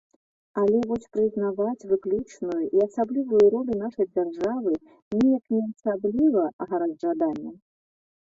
Але 0.59 0.77
вось 0.91 1.03
прызнаваць 1.15 1.87
выключную 1.91 2.55
і 2.77 2.81
асаблівую 2.87 3.43
ролю 3.55 3.73
нашай 3.83 4.05
дзяржавы 4.15 4.73
неяк 5.17 5.43
не 5.57 5.61
асабліва 5.69 6.41
гараць 6.73 6.99
жаданнем. 7.05 7.55